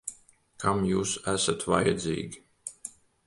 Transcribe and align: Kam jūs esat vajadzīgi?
Kam 0.63 0.79
jūs 0.91 1.11
esat 1.35 1.67
vajadzīgi? 1.73 2.43